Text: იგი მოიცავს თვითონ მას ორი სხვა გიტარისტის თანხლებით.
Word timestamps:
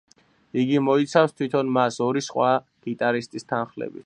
იგი 0.61 0.79
მოიცავს 0.85 1.37
თვითონ 1.41 1.71
მას 1.77 2.01
ორი 2.09 2.27
სხვა 2.29 2.51
გიტარისტის 2.89 3.51
თანხლებით. 3.53 3.99